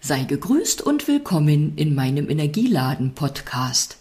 [0.00, 3.98] Sei gegrüßt und willkommen in meinem Energieladen Podcast.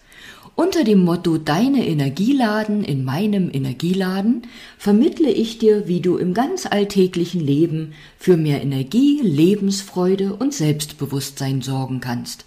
[0.56, 4.44] Unter dem Motto Deine Energieladen in meinem Energieladen
[4.78, 11.64] vermittle ich dir, wie du im ganz alltäglichen Leben für mehr Energie, Lebensfreude und Selbstbewusstsein
[11.64, 12.46] sorgen kannst.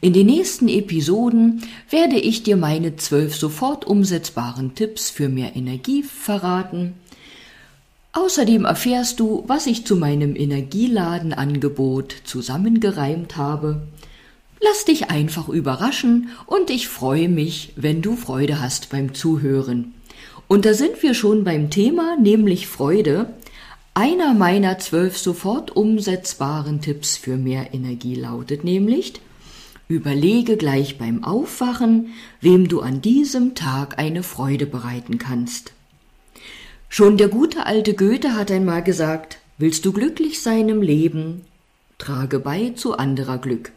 [0.00, 6.04] In den nächsten Episoden werde ich dir meine zwölf sofort umsetzbaren Tipps für mehr Energie
[6.04, 6.94] verraten,
[8.16, 13.82] Außerdem erfährst du, was ich zu meinem Energieladenangebot zusammengereimt habe.
[14.58, 19.92] Lass dich einfach überraschen und ich freue mich, wenn du Freude hast beim Zuhören.
[20.48, 23.34] Und da sind wir schon beim Thema, nämlich Freude.
[23.92, 29.12] Einer meiner zwölf sofort umsetzbaren Tipps für mehr Energie lautet nämlich,
[29.88, 35.75] überlege gleich beim Aufwachen, wem du an diesem Tag eine Freude bereiten kannst.
[36.98, 41.42] Schon der gute alte Goethe hat einmal gesagt, willst du glücklich sein im Leben,
[41.98, 43.70] trage bei zu anderer Glück.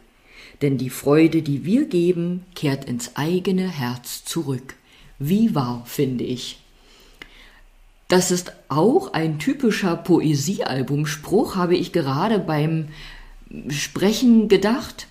[0.61, 4.76] Denn die Freude, die wir geben, kehrt ins eigene Herz zurück.
[5.17, 6.61] Wie wahr, finde ich.
[8.07, 12.87] Das ist auch ein typischer Poesiealbumspruch, habe ich gerade beim
[13.67, 15.07] Sprechen gedacht.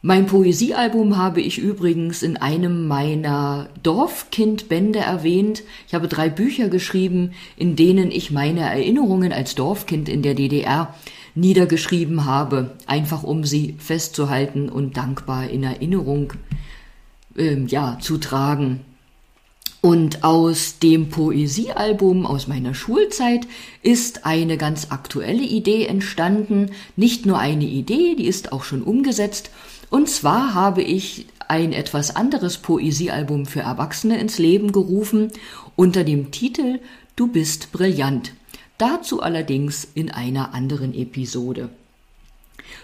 [0.00, 5.64] Mein Poesiealbum habe ich übrigens in einem meiner Dorfkindbände erwähnt.
[5.88, 10.94] Ich habe drei Bücher geschrieben, in denen ich meine Erinnerungen als Dorfkind in der DDR
[11.34, 16.32] niedergeschrieben habe, einfach um sie festzuhalten und dankbar in Erinnerung
[17.36, 18.82] äh, ja, zu tragen.
[19.80, 23.46] Und aus dem Poesiealbum aus meiner Schulzeit
[23.82, 26.70] ist eine ganz aktuelle Idee entstanden.
[26.94, 29.50] Nicht nur eine Idee, die ist auch schon umgesetzt.
[29.90, 35.32] Und zwar habe ich ein etwas anderes Poesiealbum für Erwachsene ins Leben gerufen
[35.76, 36.80] unter dem Titel
[37.16, 38.32] Du bist brillant.
[38.76, 41.70] Dazu allerdings in einer anderen Episode.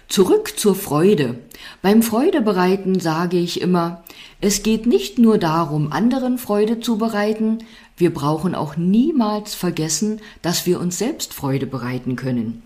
[0.09, 1.37] Zurück zur Freude.
[1.83, 4.03] Beim Freudebereiten sage ich immer,
[4.41, 7.59] es geht nicht nur darum, anderen Freude zu bereiten,
[7.97, 12.63] wir brauchen auch niemals vergessen, dass wir uns selbst Freude bereiten können.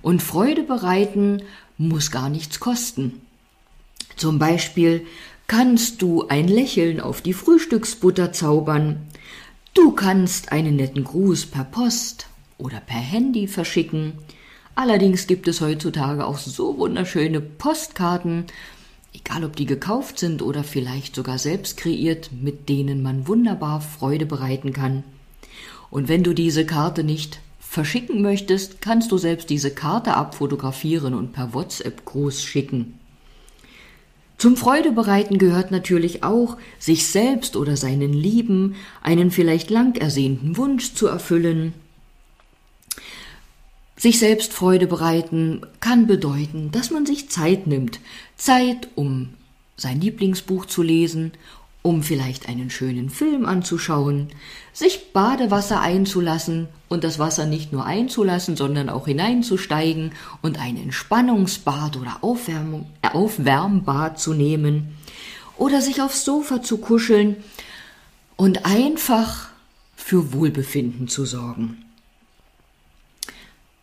[0.00, 1.42] Und Freude bereiten
[1.76, 3.20] muss gar nichts kosten.
[4.16, 5.06] Zum Beispiel
[5.46, 9.08] kannst du ein Lächeln auf die Frühstücksbutter zaubern,
[9.74, 12.26] du kannst einen netten Gruß per Post
[12.58, 14.14] oder per Handy verschicken,
[14.74, 18.46] allerdings gibt es heutzutage auch so wunderschöne Postkarten,
[19.14, 24.26] egal ob die gekauft sind oder vielleicht sogar selbst kreiert, mit denen man wunderbar Freude
[24.26, 25.04] bereiten kann.
[25.90, 31.32] Und wenn du diese Karte nicht verschicken möchtest, kannst du selbst diese Karte abfotografieren und
[31.32, 32.98] per WhatsApp Gruß schicken.
[34.42, 40.94] Zum Freudebereiten gehört natürlich auch, sich selbst oder seinen Lieben einen vielleicht lang ersehnten Wunsch
[40.94, 41.74] zu erfüllen.
[43.96, 48.00] Sich selbst Freude bereiten kann bedeuten, dass man sich Zeit nimmt,
[48.36, 49.28] Zeit, um
[49.76, 51.30] sein Lieblingsbuch zu lesen
[51.82, 54.28] um vielleicht einen schönen Film anzuschauen,
[54.72, 61.96] sich Badewasser einzulassen und das Wasser nicht nur einzulassen, sondern auch hineinzusteigen und ein Entspannungsbad
[61.96, 64.96] oder Aufwärmung, äh, Aufwärmbad zu nehmen
[65.58, 67.36] oder sich aufs Sofa zu kuscheln
[68.36, 69.48] und einfach
[69.96, 71.84] für Wohlbefinden zu sorgen.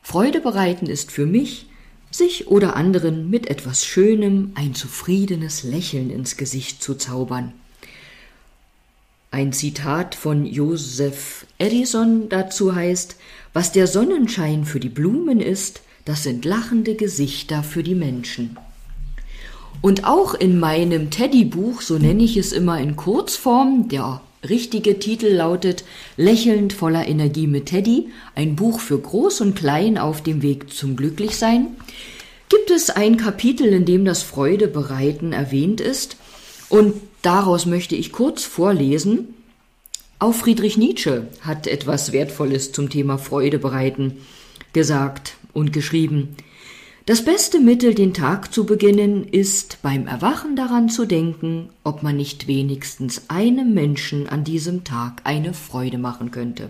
[0.02, 1.68] Freude bereiten ist für mich,
[2.12, 7.54] sich oder anderen mit etwas Schönem ein zufriedenes Lächeln ins Gesicht zu zaubern.
[9.32, 13.16] Ein Zitat von Joseph Edison dazu heißt,
[13.54, 18.58] was der Sonnenschein für die Blumen ist, das sind lachende Gesichter für die Menschen.
[19.82, 25.28] Und auch in meinem Teddy-Buch, so nenne ich es immer in Kurzform, der richtige Titel
[25.28, 25.84] lautet
[26.18, 30.96] Lächelnd voller Energie mit Teddy, ein Buch für Groß und Klein auf dem Weg zum
[30.96, 31.68] Glücklichsein,
[32.50, 36.18] gibt es ein Kapitel, in dem das Freudebereiten erwähnt ist.
[36.70, 39.34] Und Daraus möchte ich kurz vorlesen.
[40.20, 44.18] Auch Friedrich Nietzsche hat etwas Wertvolles zum Thema Freude bereiten
[44.72, 46.36] gesagt und geschrieben.
[47.06, 52.18] Das beste Mittel, den Tag zu beginnen, ist beim Erwachen daran zu denken, ob man
[52.18, 56.70] nicht wenigstens einem Menschen an diesem Tag eine Freude machen könnte.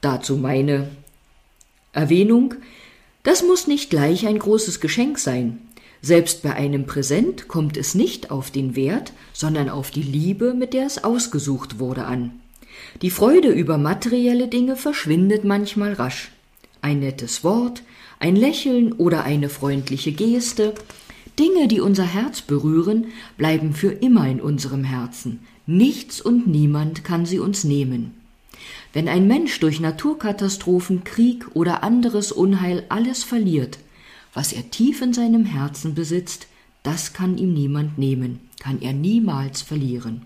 [0.00, 0.88] Dazu meine
[1.92, 2.54] Erwähnung,
[3.24, 5.58] das muss nicht gleich ein großes Geschenk sein.
[6.00, 10.72] Selbst bei einem Präsent kommt es nicht auf den Wert, sondern auf die Liebe, mit
[10.72, 12.32] der es ausgesucht wurde, an.
[13.02, 16.30] Die Freude über materielle Dinge verschwindet manchmal rasch.
[16.80, 17.82] Ein nettes Wort,
[18.20, 20.74] ein Lächeln oder eine freundliche Geste,
[21.38, 25.40] Dinge, die unser Herz berühren, bleiben für immer in unserem Herzen.
[25.66, 28.14] Nichts und niemand kann sie uns nehmen.
[28.92, 33.78] Wenn ein Mensch durch Naturkatastrophen, Krieg oder anderes Unheil alles verliert,
[34.34, 36.46] Was er tief in seinem Herzen besitzt,
[36.82, 40.22] das kann ihm niemand nehmen, kann er niemals verlieren.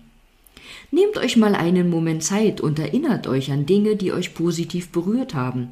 [0.91, 5.33] Nehmt euch mal einen Moment Zeit und erinnert euch an Dinge, die euch positiv berührt
[5.33, 5.69] haben.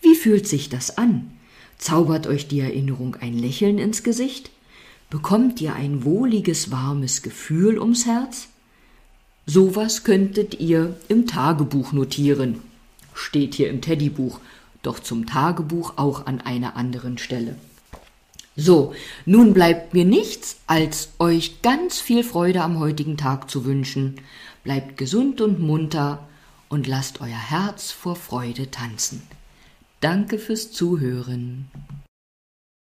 [0.00, 1.30] Wie fühlt sich das an?
[1.78, 4.50] Zaubert euch die Erinnerung ein Lächeln ins Gesicht?
[5.10, 8.48] Bekommt ihr ein wohliges, warmes Gefühl ums Herz?
[9.46, 12.60] Sowas könntet ihr im Tagebuch notieren.
[13.14, 14.40] Steht hier im Teddybuch,
[14.82, 17.56] doch zum Tagebuch auch an einer anderen Stelle.
[18.56, 18.94] So,
[19.24, 24.16] nun bleibt mir nichts, als euch ganz viel Freude am heutigen Tag zu wünschen.
[24.62, 26.28] Bleibt gesund und munter
[26.68, 29.22] und lasst euer Herz vor Freude tanzen.
[30.00, 31.68] Danke fürs Zuhören.